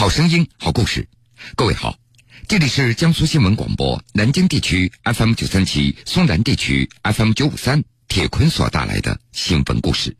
[0.00, 1.06] 好声音，好故事。
[1.56, 1.98] 各位好，
[2.48, 7.84] 这里是江苏新闻广播南京地区 FM 九三七、松南地区 FM 九五三。
[8.08, 10.16] 铁坤所带来的新闻故事。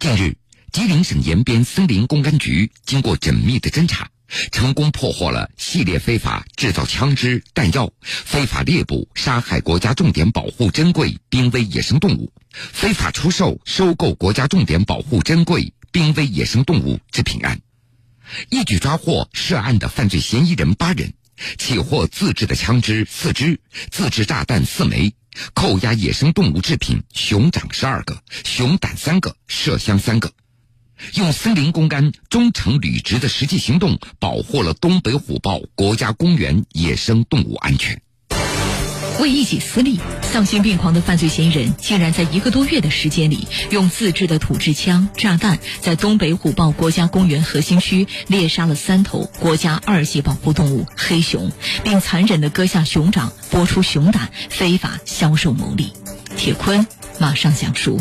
[0.00, 0.36] 近日，
[0.72, 4.10] 吉林省延边森林公安局经过缜密的侦查，
[4.50, 17.60] 成功破获了系列非法制造枪支、弹药、非法猎捕、杀害国家重点保护珍贵濒危野生动物、非法出售、收购国家重点保护珍贵濒危野生动物制品案。
[18.50, 21.14] 一举抓获涉案的犯罪嫌疑人八人，
[21.58, 23.60] 起获自制的枪支四支、
[23.90, 25.14] 自制炸弹四枚，
[25.54, 30.32] 扣押野生动物制品熊掌十二个、熊胆三个、麝香三个，
[31.14, 38.02] 用森林公安忠诚履职的实际行动，保护了东北虎豹国家公园野生动物安全。
[39.22, 51.52] 为一己私利，丧心病狂的犯罪嫌疑人竟然在一个多月的时间里，用自制的土制枪、炸弹，在东北虎豹国家公园核心区猎杀了三头国家二级保护动物黑熊，
[51.84, 55.92] 并残忍地割下熊掌，剥出熊胆，非法销售牟利。
[56.36, 56.84] 铁坤
[57.20, 58.00] 马上讲述。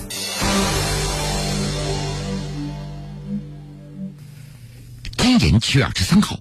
[5.17, 6.39] 今年七月二十三号。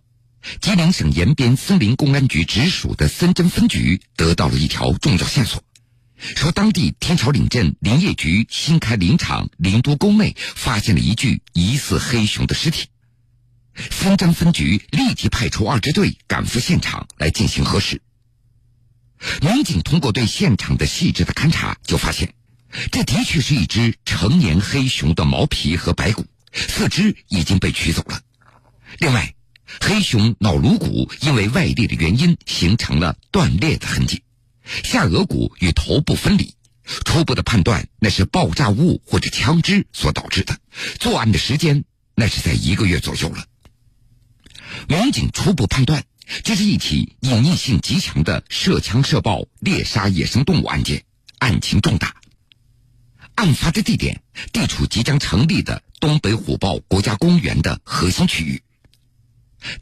[0.60, 5.62] 吉林省延边森林公安局直属的森真分局得到了一条重要线索，
[6.19, 12.88] 说当地天桥岭镇林业局新开林场林都沟内发现了一具疑似黑熊的尸体。
[13.91, 18.00] 森真分局立即派出二支队赶赴现场来进行核实。
[19.42, 22.34] 民警通过对现场的细致的勘查，就发现，
[22.91, 28.20] 这的确是一只成年黑熊的毛皮和白骨，四肢已经被取走了。
[28.98, 29.34] 另外。
[29.78, 34.22] 黑熊脑颅骨因为外力的原因形成了断裂的痕迹，
[34.82, 36.54] 下颚骨与头部分离，
[37.04, 40.58] 初步的判断那是爆炸物或者枪支所导致的。
[40.98, 43.44] 作案的时间那是在一个月左右了。
[44.88, 46.05] 民警初步判断，
[46.42, 51.05] 这是一起隐匿性极强的涉枪涉爆猎杀野生动物案件，
[51.39, 52.16] 案情重大。
[53.36, 54.20] 案发的地点
[54.52, 58.62] 地处即将成立的东北虎豹国家公园的核心区域。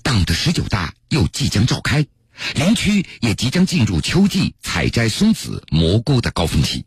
[0.03, 2.07] 党的十九大又即将召开，
[2.55, 6.85] 林区也即将进入秋季采摘松子、蘑菇的高峰期。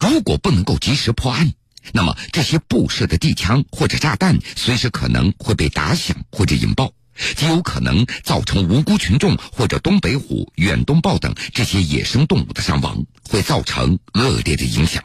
[0.00, 1.52] 如果不能够及时破案，
[1.92, 6.92] 那么这些布设的地枪或者炸弹随时可能会被打响或者引爆，
[7.36, 15.04] 极有可能造成无辜群众或者东北虎、远东豹等这些野生动物的伤亡，会造成恶劣的影响。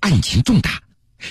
[0.00, 0.82] 案情重大。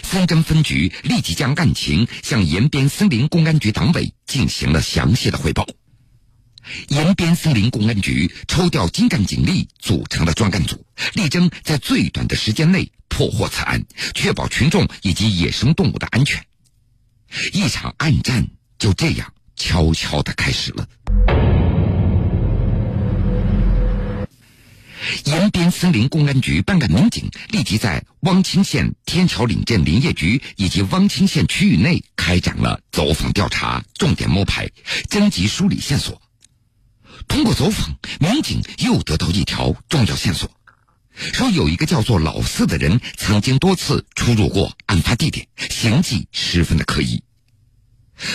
[0.04, 5.68] 三真分局立即将案情向延边森林公安局党委进行了详细的汇报。
[6.90, 16.46] 延边森林公安局抽调精干警力组成了专案组，力争在最短的时间内破获此案，确保群众以及野生动物的安全。
[17.52, 18.48] 一场暗战
[18.78, 20.88] 就这样悄悄的开始了。
[25.26, 34.70] 延边森林公安局办案民警立即在汪清县天桥岭镇林业局以及汪清县区域内开展了走访调查，重点摸排，
[35.10, 36.22] 征集梳理线索。
[37.28, 40.50] 通过走访，民警又得到一条重要线索，
[41.16, 47.24] 说有一个叫做老四的人曾经多次出入过案发地点，行迹十分的可疑。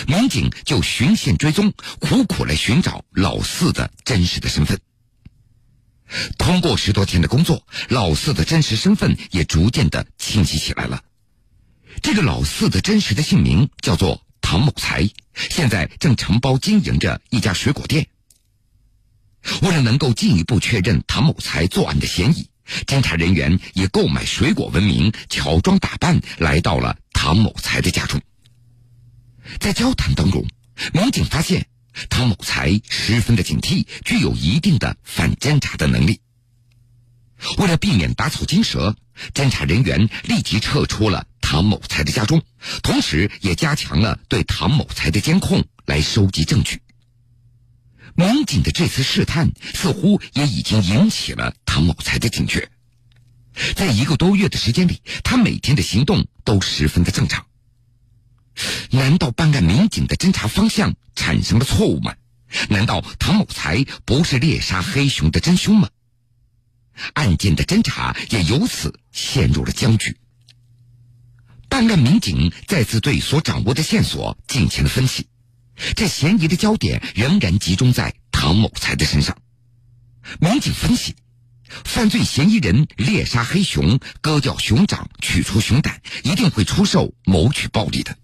[0.07, 4.79] 民警就循线追踪，苦苦来寻找老四的真实的身份。
[6.37, 11.03] 通过十多天的工作，老四的真实身份也逐渐的清晰起来了。
[12.01, 18.07] 这个老四的真实的姓名叫做唐某才，现在正承包经营着一家水果店。
[19.61, 22.49] 为了能够进一步确认唐某才作案的嫌疑，
[22.85, 28.21] 侦查人员以购买水果闻名，乔装打扮来到了唐某才的家中。
[29.59, 30.45] 在交谈当中，
[30.93, 31.67] 民警发现。
[32.09, 36.21] 唐某才十分的警惕，具有一定的反侦查的能力。
[37.57, 38.95] 为了避免打草惊蛇，
[39.33, 42.41] 侦查人员立即撤出了唐某才的家中，
[42.81, 46.81] 同时也加强了对唐某才的监控，来收集证据。
[48.15, 52.71] 民警的这次试探似乎也已经引起了唐某才的警觉。
[53.75, 57.45] 在一个多月的时间里，他每天的行动都十分的正常。
[58.91, 62.15] 难道办案民警的侦查方向产生了错误吗？
[62.69, 65.89] 难道唐某才不是猎杀黑熊的真凶吗？
[67.13, 70.17] 案件的侦查也由此陷入了僵局。
[71.69, 75.27] 办案民警再次对所掌握的线索进行了分析，
[75.95, 79.37] 这嫌疑的焦点仍然集中在唐某才的身上。
[80.39, 81.15] 民警分析，
[81.83, 88.17] 犯罪嫌疑人猎杀黑熊、割掉熊掌、取出熊胆，一定会出售谋取暴利的。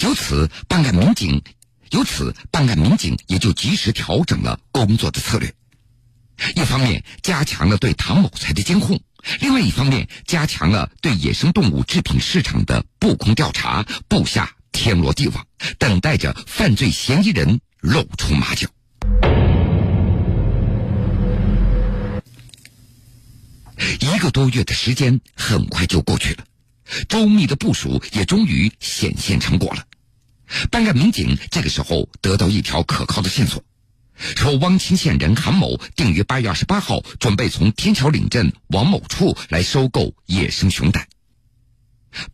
[0.00, 1.42] 由此，办案民警
[1.90, 5.52] 由此办案民警也就及时调整了工作的策略。
[6.56, 9.00] 一方面加强了对唐某才的监控，
[9.40, 15.46] 另外一方面加强了对野生动物制品市场的布控调查，布下天罗地网，
[15.78, 18.68] 等待着犯罪嫌疑人露出马脚。
[24.00, 26.44] 一个多月的时间很快就过去了，
[27.08, 29.84] 周密的部署也终于显现成果了。
[30.70, 33.64] 办案民警这个时候得到一条可靠的线索。
[34.36, 41.08] 说汪清县人韩某定于八月二十八号准备从天桥岭镇王某处来收购野生熊胆，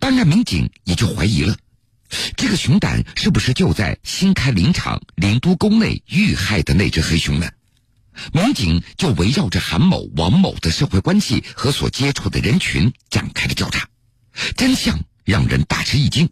[0.00, 1.56] 办案民警也就怀疑了，
[2.36, 7.48] 这个熊胆是不是就在新开林场林都沟内遇害的那只黑熊呢？
[8.32, 13.88] 民警就围绕着韩某、王某的社会关系和所接触的人群展开了调查，
[14.56, 16.30] 真相让人大吃一惊，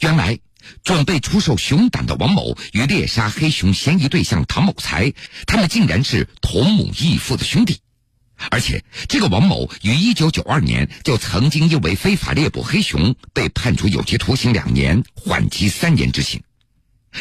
[0.00, 0.38] 原来。
[0.84, 5.10] 准备出售熊胆的王某与猎杀黑熊嫌疑对象唐某才，
[5.46, 7.80] 他们竟然是同母异父的兄弟，
[8.50, 16.42] 而且这个王某于一九九二年就曾经因为非法猎捕黑熊被判处有期徒刑两年，缓期三年执行。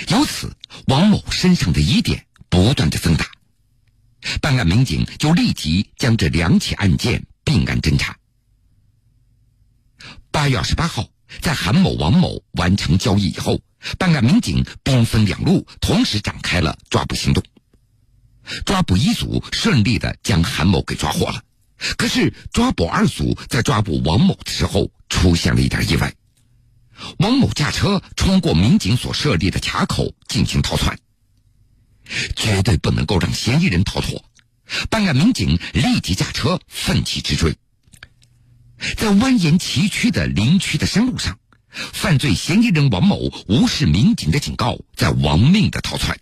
[0.10, 0.54] 由此，
[0.88, 3.26] 王某身上的疑点不断的增大，
[4.42, 8.19] 办案民警就立即将这两起案件并案侦查。
[10.40, 11.06] 八月二十八号。
[11.42, 13.60] 在韩某、王某完成交易以后，
[13.98, 17.44] 办案民警兵分两路，同时展开了抓捕行动。
[18.66, 21.44] 抓捕一组顺利的将韩某给抓获了，
[21.98, 26.14] 可是抓捕二组在抓捕王某的时候出现了一点意外。
[27.18, 30.98] 王某驾车冲过民警所设立的卡口进行逃窜，
[32.38, 34.24] 绝对不能够让嫌疑人逃脱。
[34.90, 37.54] 办案民警立即驾车奋起直追。
[38.98, 41.38] 在蜿蜒崎岖的林区的山路上，
[41.70, 46.18] 犯罪嫌疑人王某无视民警的警告，在亡命的逃窜。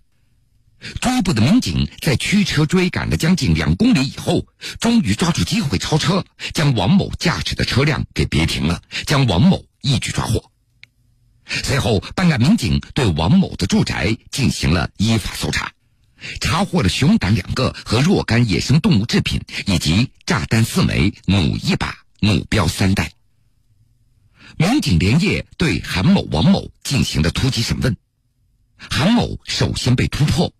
[1.00, 4.46] 追捕的民警在驱车追赶了将近两公里以后，
[4.78, 6.24] 终于抓住机会超车，
[6.54, 10.50] 将王某驾驶的车辆给别停了，将王某一举抓获。
[11.46, 15.72] 随后，办案民警对王某的住宅进行了依法搜查，
[16.40, 21.96] 查获了熊胆两个和若干野生动物制品，以及炸弹四枚、弩一把。
[22.20, 23.12] 目标三代，
[24.56, 27.96] 民警连夜对韩某、王某进行了突击审问。
[28.76, 30.52] 韩某首先被突破，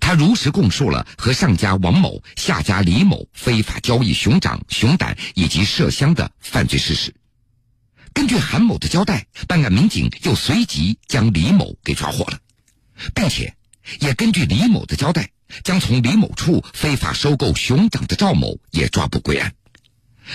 [0.00, 7.14] 他如实供述了和上家王某、下家李某非法交易熊掌、熊胆以及麝香的犯罪事实。
[8.14, 12.38] 根据韩某的交代，办案民警又随即将李某给抓获了，
[13.14, 13.54] 并且
[14.00, 15.30] 也根据李某的交代，
[15.62, 19.54] 将从李某处非法收购熊掌的赵某也抓捕归案，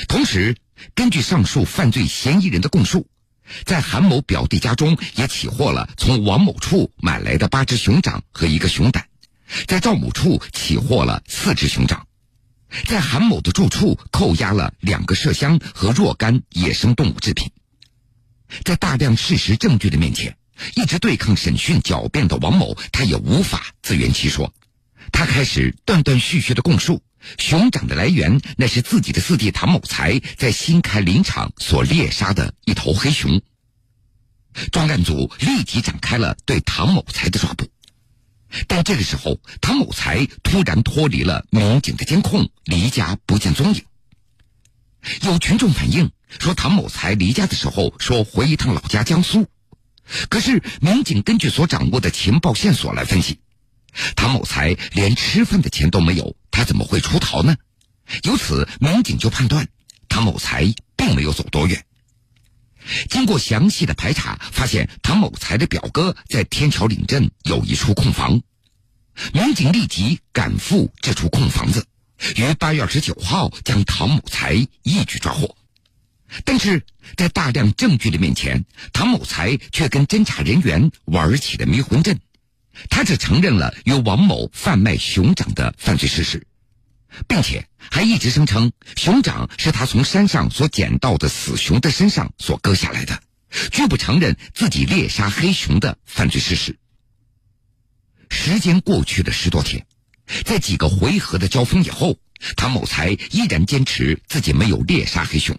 [0.07, 0.56] 同时。
[0.95, 3.07] 根据上述犯罪嫌疑人的供述，
[3.65, 9.07] 在韩某表弟家中也起获了从王某处买来的八只熊掌和一个熊胆，
[9.68, 12.06] 在赵某处起获了四只熊掌，
[12.85, 17.50] 在韩某的住处扣押了两个麝香和若干野生动物制品。
[18.63, 20.38] 在大量事实证据的面前，
[20.75, 24.53] 一直对抗审讯狡辩的王某，他也无法自圆其说，
[25.12, 27.01] 他开始断断续续的供述。
[27.38, 33.42] 熊掌的来源，那是自己的四弟唐某才在新开林场所猎杀的一头黑熊。
[34.72, 37.69] 专案组立即展开了对唐某才的抓捕，
[38.68, 43.84] 但这个时候，唐某才突然脱离了民警的监控，离家不见踪影。
[45.22, 49.48] 有群众反映说，唐某才离家的时候说回一趟老家江苏，
[50.30, 53.39] 可是民警根据所掌握的情报线索来分析。
[54.15, 57.56] 唐某才连吃饭的钱都没有，他怎么会出逃呢？
[58.24, 59.68] 由此，民警就判断
[60.10, 61.86] 唐某才并没有走多远。
[63.12, 68.42] 经过详细的排查，发现唐某才的表哥在天桥岭镇有一处空房，
[69.34, 71.86] 民警立即赶赴这处空房子，
[72.36, 75.56] 于八月二十九号将唐某才一举抓获。
[76.44, 76.82] 但是
[77.16, 82.20] 在大量证据的面前，唐某才却跟侦查人员玩起了迷魂阵。
[82.89, 86.46] 他只承认了与王某贩卖熊掌的犯罪事实，
[87.27, 93.22] 并且还一直声称熊掌是他从山上所捡到的死熊的身上所割下来的，
[93.72, 96.77] 拒不承认自己猎杀黑熊的犯罪事实。
[98.29, 99.86] 时间过去了十多天，
[100.46, 102.19] 在几个回合的交锋以后，
[102.55, 105.57] 唐某才依然坚持自己没有猎杀黑熊，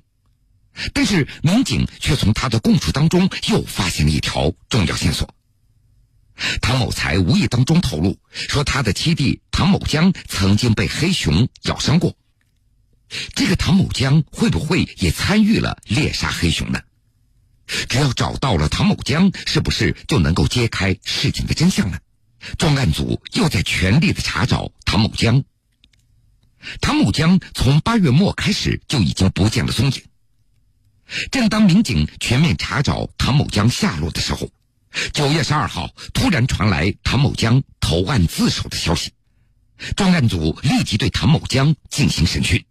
[0.92, 5.34] 但是民警却从他的供述当中又发现了一条重要线索。
[6.61, 12.16] 唐某才无意当中透露说，他的七弟唐某江曾经被黑熊咬伤过。
[13.35, 16.80] 这个唐某江会不会也参与了猎杀黑熊呢？
[17.88, 21.99] 只要找到了唐某江，是不是就能够揭开事情的真相呢？
[22.57, 25.42] 专案组又在全力的查找唐某江。
[26.80, 30.02] 唐某江从八月末开始就已经不见了踪影。
[31.30, 34.50] 正当民警全面查找唐某江下落的时候，
[35.12, 39.12] 九月十二号突然传来唐某江投案自首的消息。
[39.97, 42.64] 专案组立即对唐某江进行审讯。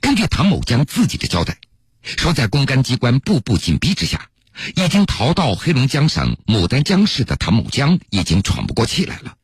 [0.00, 1.56] 根据唐某江自己的交代，
[2.02, 4.28] 说在公安机关步步紧逼之下，
[4.74, 9.36] 已经逃到黑龙江省牡丹江市的唐某江已经喘不过气来了。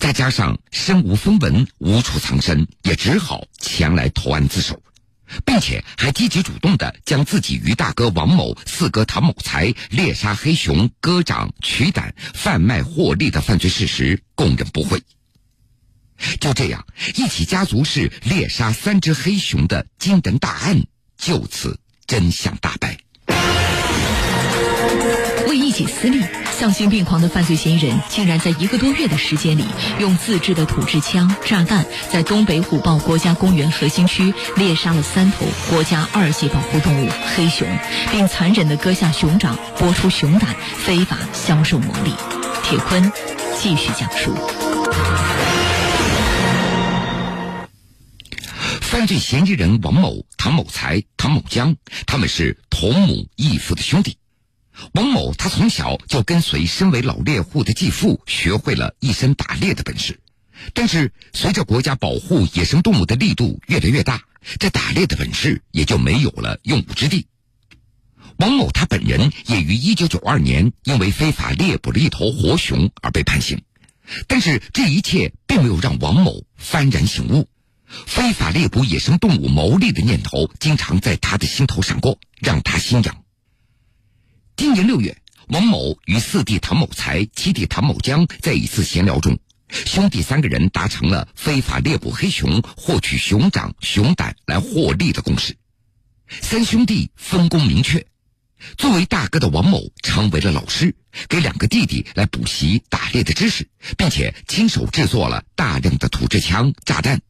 [0.00, 4.82] 再加上身无分文、无处藏身，也只好前来投案自首，
[5.44, 15.02] 并且还积极主动的将自己与大哥王某、四哥唐某才猎杀黑熊、割掌取胆、贩卖获利的犯罪事实供认不讳。
[16.40, 20.82] 就这样，一起家族式猎杀三只黑熊的惊人大案
[21.18, 23.05] 就此真相大白。
[25.56, 26.22] 为一己私利，
[26.52, 29.64] 丧心病狂的犯罪嫌疑人竟然在一个多月的时间里，
[29.98, 37.66] 用自制的土制枪、炸弹，在东北虎豹国家公园核心区猎杀了三头国家二级保护动物黑熊，
[38.10, 42.12] 并残忍地割下熊掌，剥出熊胆，非法销售牟利。
[42.62, 43.10] 铁坤
[43.58, 44.34] 继续讲述。
[48.82, 51.74] 犯罪嫌疑人王某、唐某才、唐某江，
[52.06, 54.18] 他们是同母异父的兄弟。
[54.92, 60.20] 王某他从小就跟随身为老猎户的继父，学会了一身打猎的本事。
[60.74, 64.22] 但是随着国家保护野生动物的力度越来越大，
[64.58, 67.26] 这打猎的本事也就没有了用武之地。
[68.38, 73.62] 王某他本人也于1992年因为非法猎捕了一头活熊而被判刑，
[74.26, 77.48] 但是这一切并没有让王某幡然醒悟。
[77.86, 83.22] 非法猎捕野生动物牟利的念头经常在他的心头闪过，让他心痒。
[84.56, 85.14] 今年六月，
[85.48, 95.58] 王某与四弟唐某才、七弟唐某江在一次闲聊中，兄弟三个人达成了非法猎捕黑熊、获取熊掌、熊胆来获利的共识。
[96.40, 98.06] 三兄弟分工明确，
[98.78, 100.96] 作为大哥的王某成为了老师，
[101.28, 107.20] 给两个弟弟来补习打猎的知识，并且亲手制作了大量的土制枪、炸弹。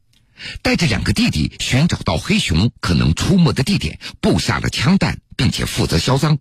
[0.61, 6.39] 带着两个弟弟寻找到黑熊可能出没的地点，布下了枪弹，并且负责销赃。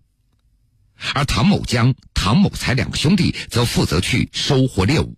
[1.15, 5.17] 而唐某江、唐某才两个兄弟则负责去收获猎物。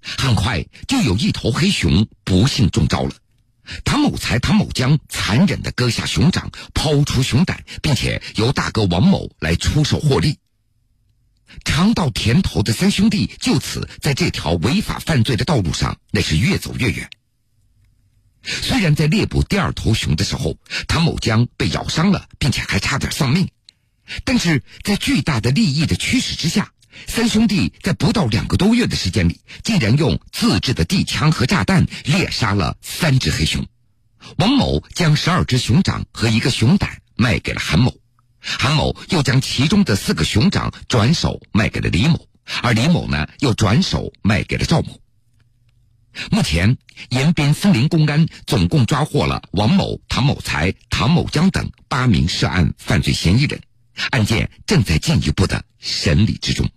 [0.00, 3.12] 很快就有一头黑熊不幸中招了。
[3.84, 10.38] 唐某才、唐某江残忍地割下熊掌，抛出熊胆，并且由大哥王某来出手获利。
[11.64, 17.10] 尝到甜头的三兄弟就此在这条违法犯罪的道路上，那是越走越远。
[18.42, 20.56] 虽然在猎捕第二头熊的时候，
[20.86, 23.50] 唐某江被咬伤了，并且还差点丧命，
[24.24, 26.72] 但是在巨大的利益的驱使之下，
[27.06, 33.66] 三兄弟在不到两个多月的时间里，竟然用自制的地枪和炸弹猎杀了三只黑熊。
[34.36, 37.94] 王某将十二只熊掌和一个熊胆卖给了韩某，
[38.40, 42.26] 韩某又将其中的四个熊掌转手卖给了李某，
[42.62, 45.00] 而李某呢，又转手卖给了赵某。
[46.32, 46.76] 目前，
[47.10, 53.60] 延边森林公安总共抓获了王某、唐某才、唐某江等八名涉案犯罪嫌疑人，
[54.10, 56.68] 案件正在进一步的审理之中。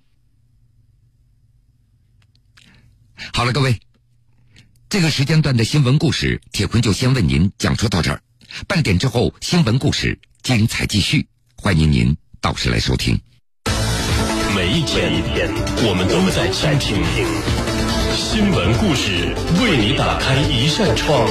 [3.33, 3.79] 好了，各位，
[4.89, 8.21] 这个时间段的新闻故事，铁坤就先为您讲述到这儿。
[8.67, 13.19] 半点之后，新闻故事精彩继续，欢迎您到时来收听。
[14.55, 15.23] 每一天，
[15.87, 17.25] 我们都在倾听。
[18.13, 21.25] 新闻故事为你打开一扇窗，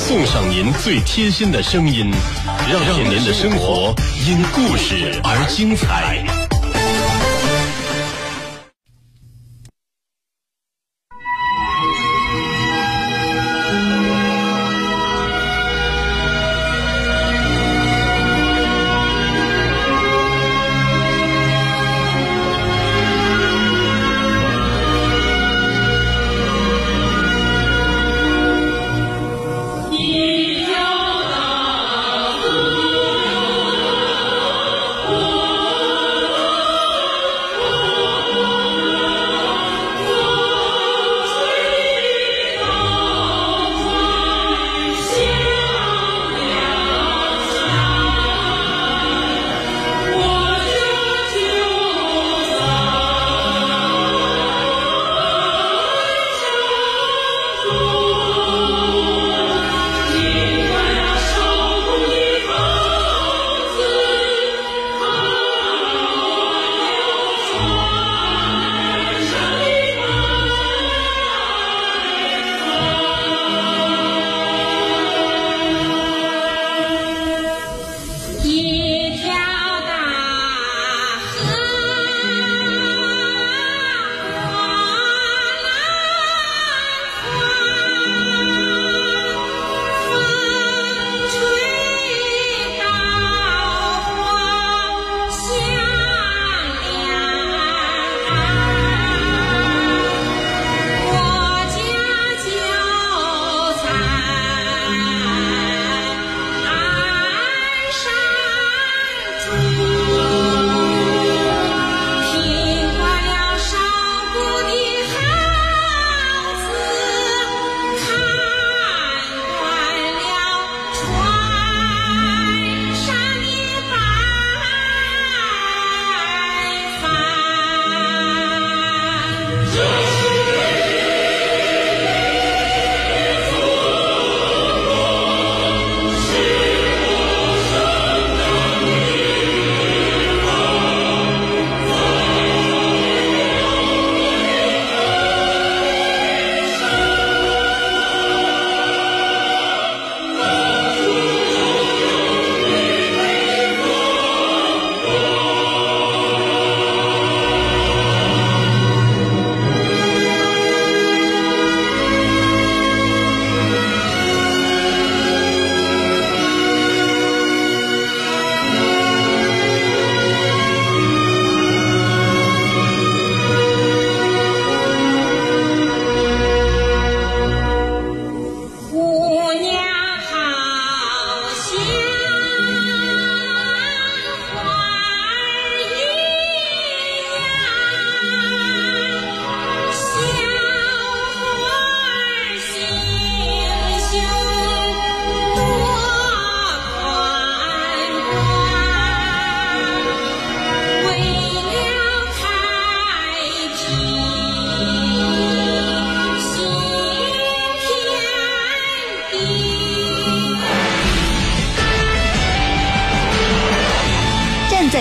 [0.00, 2.10] 送上您最贴心的声音，
[2.72, 3.94] 让您的生活
[4.26, 6.39] 因故事而精彩。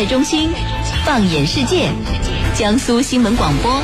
[0.09, 0.49] 中心，
[1.05, 1.91] 放眼世界，
[2.55, 3.79] 江苏新闻广播。